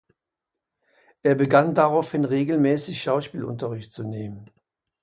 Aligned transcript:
Er 1.21 1.35
begann 1.35 1.75
daraufhin 1.75 2.25
regelmäßig 2.25 2.99
Schauspielunterricht 3.03 3.93
zu 3.93 4.03
nehmen. 4.03 4.49